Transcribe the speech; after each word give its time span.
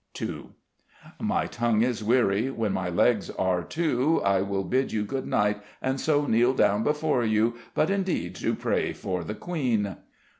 II 0.19 0.45
"_My 1.21 1.47
tongue 1.47 1.83
is 1.83 2.03
weary: 2.03 2.49
when 2.49 2.73
my 2.73 2.89
legs 2.89 3.29
are 3.29 3.61
too, 3.61 4.19
I 4.25 4.41
will 4.41 4.63
bid 4.63 4.91
you 4.91 5.03
good 5.05 5.27
night: 5.27 5.61
and 5.79 5.99
so 6.01 6.25
kneel 6.25 6.55
down 6.55 6.83
before 6.83 7.23
you; 7.23 7.57
but 7.75 7.91
indeed 7.91 8.33
to 8.37 8.55
pray 8.55 8.93
for 8.93 9.23
the 9.23 9.35
Queen. 9.35 9.97